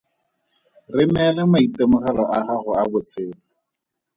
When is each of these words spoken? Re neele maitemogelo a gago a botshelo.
Re 0.95 1.03
neele 1.13 1.43
maitemogelo 1.51 2.23
a 2.37 2.39
gago 2.47 2.71
a 2.81 2.83
botshelo. 2.91 3.37